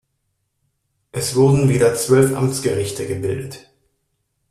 Es 1.11 1.35
wurden 1.35 1.69
wieder 1.69 1.93
zwölf 1.93 2.35
Amtsgerichte 2.35 3.05
gebildet. 3.05 3.69